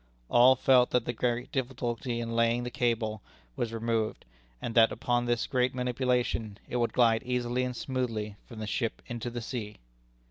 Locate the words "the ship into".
8.57-9.29